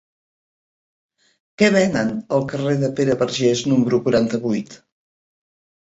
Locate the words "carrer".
2.53-2.73